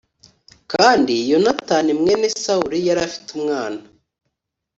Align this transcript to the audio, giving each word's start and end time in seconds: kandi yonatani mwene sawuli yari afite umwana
kandi 0.71 1.13
yonatani 1.31 1.91
mwene 2.01 2.27
sawuli 2.43 2.77
yari 2.87 3.01
afite 3.07 3.29
umwana 3.37 3.79